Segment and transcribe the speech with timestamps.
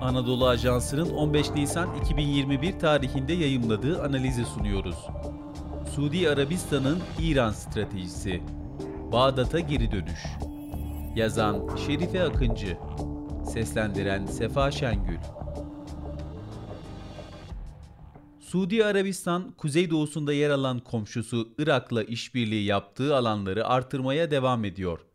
[0.00, 4.96] Anadolu Ajansı'nın 15 Nisan 2021 tarihinde yayımladığı analizi sunuyoruz.
[5.94, 8.42] Suudi Arabistan'ın İran stratejisi.
[9.12, 10.20] Bağdat'a geri dönüş.
[11.16, 12.78] Yazan Şerife Akıncı.
[13.52, 15.18] Seslendiren Sefa Şengül.
[18.40, 25.09] Suudi Arabistan, kuzeydoğusunda yer alan komşusu Irak'la işbirliği yaptığı alanları artırmaya devam ediyor.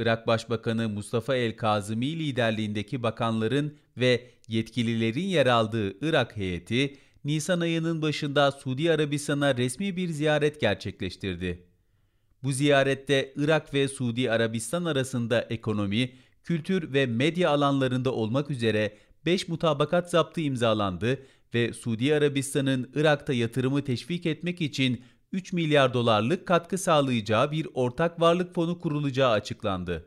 [0.00, 8.52] Irak Başbakanı Mustafa El-Kazimi liderliğindeki bakanların ve yetkililerin yer aldığı Irak heyeti, Nisan ayının başında
[8.52, 11.66] Suudi Arabistan'a resmi bir ziyaret gerçekleştirdi.
[12.42, 16.10] Bu ziyarette Irak ve Suudi Arabistan arasında ekonomi,
[16.44, 18.96] kültür ve medya alanlarında olmak üzere
[19.26, 21.18] 5 mutabakat zaptı imzalandı
[21.54, 25.00] ve Suudi Arabistan'ın Irak'ta yatırımı teşvik etmek için
[25.32, 30.06] 3 milyar dolarlık katkı sağlayacağı bir ortak varlık fonu kurulacağı açıklandı.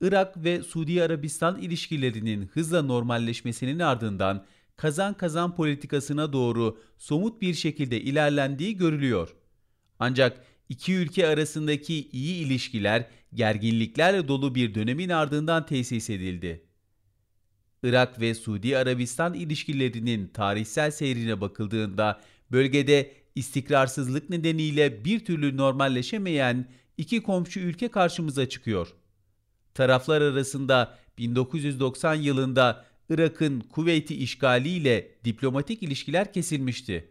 [0.00, 4.44] Irak ve Suudi Arabistan ilişkilerinin hızla normalleşmesinin ardından
[4.76, 9.36] kazan kazan politikasına doğru somut bir şekilde ilerlendiği görülüyor.
[9.98, 16.66] Ancak iki ülke arasındaki iyi ilişkiler gerginliklerle dolu bir dönemin ardından tesis edildi.
[17.82, 22.20] Irak ve Suudi Arabistan ilişkilerinin tarihsel seyrine bakıldığında
[22.52, 28.88] bölgede istikrarsızlık nedeniyle bir türlü normalleşemeyen iki komşu ülke karşımıza çıkıyor.
[29.74, 37.10] Taraflar arasında 1990 yılında Irak'ın Kuveyt'i işgaliyle diplomatik ilişkiler kesilmişti.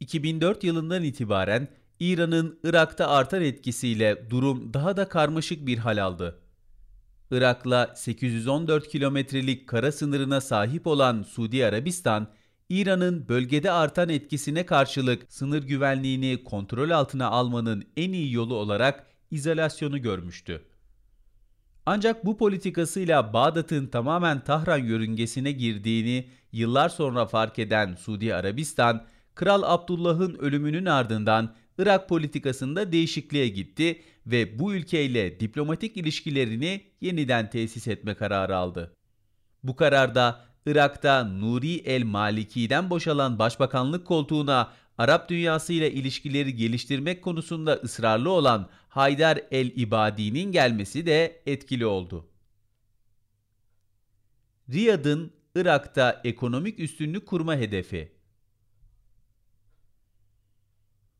[0.00, 1.68] 2004 yılından itibaren
[2.00, 6.38] İran'ın Irak'ta artan etkisiyle durum daha da karmaşık bir hal aldı.
[7.30, 12.28] Irak'la 814 kilometrelik kara sınırına sahip olan Suudi Arabistan,
[12.72, 20.02] İran'ın bölgede artan etkisine karşılık sınır güvenliğini kontrol altına almanın en iyi yolu olarak izolasyonu
[20.02, 20.62] görmüştü.
[21.86, 29.62] Ancak bu politikasıyla Bağdat'ın tamamen Tahran yörüngesine girdiğini yıllar sonra fark eden Suudi Arabistan, Kral
[29.62, 38.14] Abdullah'ın ölümünün ardından Irak politikasında değişikliğe gitti ve bu ülkeyle diplomatik ilişkilerini yeniden tesis etme
[38.14, 38.92] kararı aldı.
[39.62, 48.30] Bu kararda Irak'ta Nuri el-Maliki'den boşalan başbakanlık koltuğuna Arap dünyası ile ilişkileri geliştirmek konusunda ısrarlı
[48.30, 52.28] olan Haydar el-İbadi'nin gelmesi de etkili oldu.
[54.70, 58.12] Riyad'ın Irak'ta ekonomik üstünlük kurma hedefi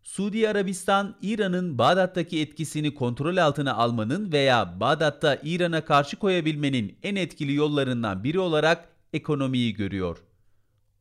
[0.02, 7.54] Suudi Arabistan, İran'ın Bağdat'taki etkisini kontrol altına almanın veya Bağdat'ta İran'a karşı koyabilmenin en etkili
[7.54, 10.18] yollarından biri olarak ekonomiyi görüyor.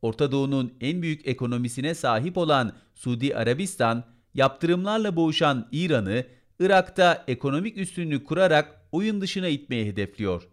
[0.02, 6.26] Orta Doğu'nun en büyük ekonomisine sahip olan Suudi Arabistan, yaptırımlarla boğuşan İran'ı
[6.60, 10.48] Irak'ta ekonomik üstünlük kurarak oyun dışına itmeyi hedefliyor.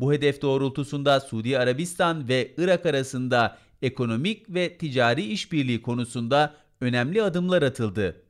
[0.00, 7.62] Bu hedef doğrultusunda Suudi Arabistan ve Irak arasında ekonomik ve ticari işbirliği konusunda önemli adımlar
[7.62, 8.22] atıldı.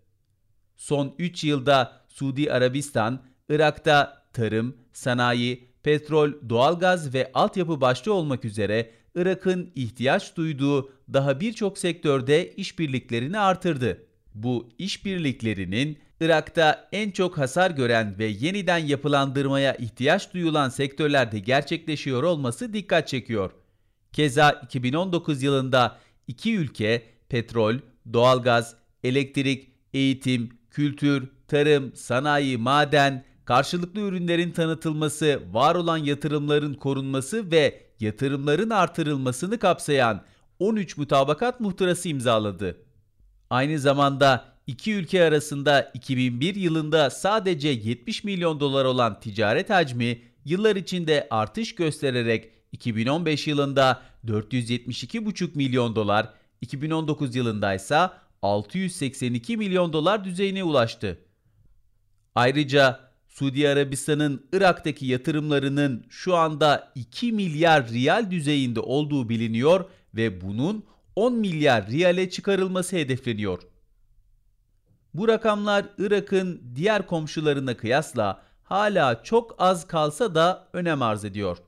[0.77, 8.91] Son 3 yılda Suudi Arabistan, Irak'ta tarım, sanayi, petrol, doğalgaz ve altyapı başta olmak üzere
[9.15, 14.07] Irak'ın ihtiyaç duyduğu daha birçok sektörde işbirliklerini artırdı.
[14.35, 22.73] Bu işbirliklerinin Irak'ta en çok hasar gören ve yeniden yapılandırmaya ihtiyaç duyulan sektörlerde gerçekleşiyor olması
[22.73, 23.51] dikkat çekiyor.
[24.13, 25.99] Keza 2019 yılında
[26.29, 27.75] iki ülke petrol,
[28.13, 28.75] doğalgaz,
[29.05, 38.71] elektrik, eğitim, kültür, tarım, sanayi, maden, karşılıklı ürünlerin tanıtılması, var olan yatırımların korunması ve yatırımların
[38.71, 40.22] artırılmasını kapsayan
[40.59, 42.77] 13 mutabakat muhtırası imzaladı.
[43.50, 50.77] Aynı zamanda iki ülke arasında 2001 yılında sadece 70 milyon dolar olan ticaret hacmi yıllar
[50.77, 56.28] içinde artış göstererek 2015 yılında 472,5 milyon dolar,
[56.60, 58.10] 2019 yılında ise
[58.43, 61.19] 682 milyon dolar düzeyine ulaştı.
[62.34, 69.84] Ayrıca Suudi Arabistan'ın Irak'taki yatırımlarının şu anda 2 milyar riyal düzeyinde olduğu biliniyor
[70.15, 70.84] ve bunun
[71.16, 73.63] 10 milyar riyale çıkarılması hedefleniyor.
[75.15, 81.59] Bu rakamlar Irak'ın diğer komşularına kıyasla hala çok az kalsa da önem arz ediyor.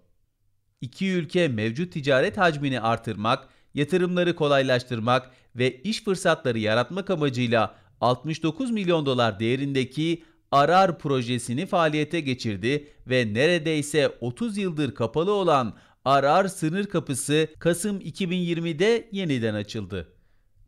[0.81, 9.07] İki ülke mevcut ticaret hacmini artırmak, yatırımları kolaylaştırmak ve iş fırsatları yaratmak amacıyla 69 milyon
[9.07, 17.49] dolar değerindeki Arar projesini faaliyete geçirdi ve neredeyse 30 yıldır kapalı olan Arar sınır kapısı
[17.59, 20.09] Kasım 2020'de yeniden açıldı.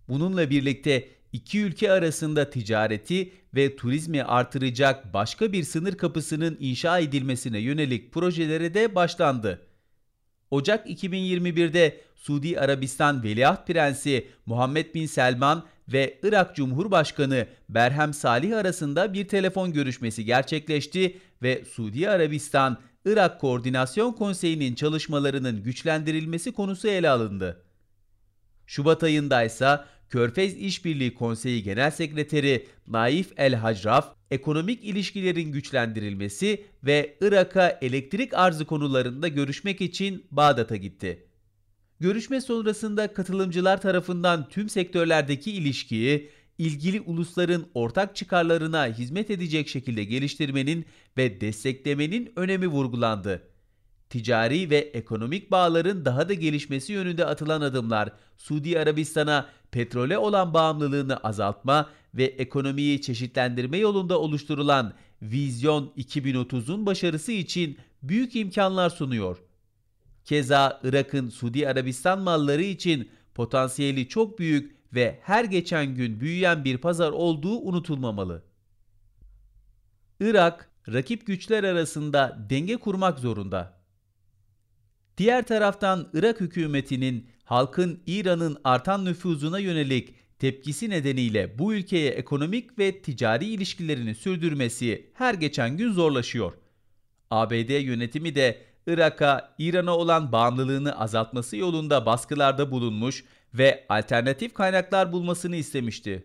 [0.09, 7.59] Bununla birlikte iki ülke arasında ticareti ve turizmi artıracak başka bir sınır kapısının inşa edilmesine
[7.59, 9.67] yönelik projelere de başlandı.
[10.51, 19.13] Ocak 2021'de Suudi Arabistan Veliaht Prensi Muhammed Bin Selman ve Irak Cumhurbaşkanı Berhem Salih arasında
[19.13, 27.63] bir telefon görüşmesi gerçekleşti ve Suudi Arabistan Irak Koordinasyon Konseyi'nin çalışmalarının güçlendirilmesi konusu ele alındı.
[28.67, 37.17] Şubat ayında ise Körfez İşbirliği Konseyi Genel Sekreteri Naif El Hacraf, ekonomik ilişkilerin güçlendirilmesi ve
[37.21, 41.27] Irak'a elektrik arzı konularında görüşmek için Bağdat'a gitti.
[42.01, 50.85] Görüşme sonrasında katılımcılar tarafından tüm sektörlerdeki ilişkiyi ilgili ulusların ortak çıkarlarına hizmet edecek şekilde geliştirmenin
[51.17, 53.43] ve desteklemenin önemi vurgulandı.
[54.11, 61.17] Ticari ve ekonomik bağların daha da gelişmesi yönünde atılan adımlar, Suudi Arabistan'a petrole olan bağımlılığını
[61.17, 64.93] azaltma ve ekonomiyi çeşitlendirme yolunda oluşturulan
[65.23, 69.39] Vizyon 2030'un başarısı için büyük imkanlar sunuyor.
[70.25, 76.79] Keza Irak'ın Suudi Arabistan malları için potansiyeli çok büyük ve her geçen gün büyüyen bir
[76.79, 78.45] pazar olduğu unutulmamalı.
[80.21, 83.81] Irak, rakip güçler arasında denge kurmak zorunda.
[85.19, 93.03] Diğer taraftan Irak hükümetinin halkın İran'ın artan nüfuzuna yönelik tepkisi nedeniyle bu ülkeye ekonomik ve
[93.03, 96.53] ticari ilişkilerini sürdürmesi her geçen gün zorlaşıyor.
[97.31, 105.57] ABD yönetimi de Irak'a İran'a olan bağımlılığını azaltması yolunda baskılarda bulunmuş ve alternatif kaynaklar bulmasını
[105.57, 106.25] istemişti.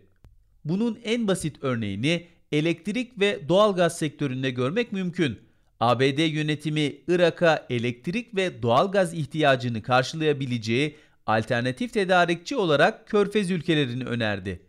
[0.64, 5.38] Bunun en basit örneğini elektrik ve doğalgaz sektöründe görmek mümkün.
[5.80, 10.96] ABD yönetimi Irak'a elektrik ve doğalgaz ihtiyacını karşılayabileceği
[11.26, 14.60] alternatif tedarikçi olarak Körfez ülkelerini önerdi.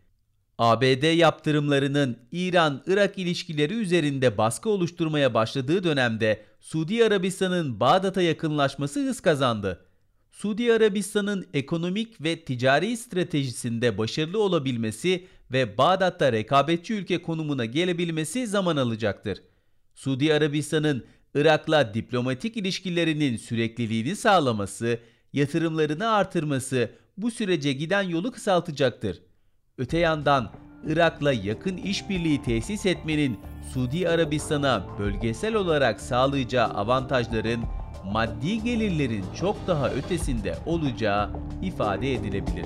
[0.58, 9.86] ABD yaptırımlarının İran-Irak ilişkileri üzerinde baskı oluşturmaya başladığı dönemde Suudi Arabistan'ın Bağdat'a yakınlaşması hız kazandı.
[10.32, 18.78] Suudi Arabistan'ın ekonomik ve ticari stratejisinde başarılı olabilmesi ve Bağdat'ta rekabetçi ülke konumuna gelebilmesi zaman
[18.78, 19.44] alacaktır.
[19.96, 21.06] Suudi Arabistan'ın
[21.36, 25.00] Irak'la diplomatik ilişkilerinin sürekliliğini sağlaması,
[25.34, 29.22] yatırımlarını artırması bu sürece giden yolu kısaltacaktır.
[29.78, 30.52] Öte yandan
[30.88, 33.40] Irak'la yakın işbirliği tesis etmenin
[33.74, 37.62] Suudi Arabistan'a bölgesel olarak sağlayacağı avantajların
[38.06, 41.30] maddi gelirlerin çok daha ötesinde olacağı
[41.62, 42.66] ifade edilebilir.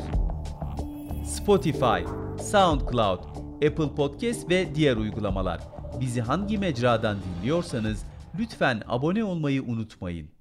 [1.26, 2.04] Spotify,
[2.52, 3.20] SoundCloud,
[3.56, 5.62] Apple Podcast ve diğer uygulamalar.
[6.00, 8.04] Bizi hangi mecradan dinliyorsanız
[8.40, 10.35] lütfen abone olmayı unutmayın.